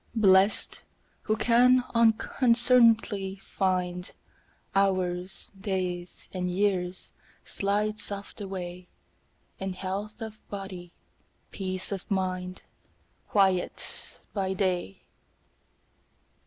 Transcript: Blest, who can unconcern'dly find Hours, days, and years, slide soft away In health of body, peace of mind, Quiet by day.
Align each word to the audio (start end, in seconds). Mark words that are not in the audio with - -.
Blest, 0.15 0.81
who 1.21 1.37
can 1.37 1.83
unconcern'dly 1.93 3.39
find 3.39 4.11
Hours, 4.73 5.51
days, 5.61 6.27
and 6.33 6.49
years, 6.49 7.11
slide 7.45 7.99
soft 7.99 8.41
away 8.41 8.87
In 9.59 9.73
health 9.73 10.19
of 10.19 10.39
body, 10.49 10.91
peace 11.51 11.91
of 11.91 12.09
mind, 12.09 12.63
Quiet 13.29 14.21
by 14.33 14.55
day. 14.55 15.03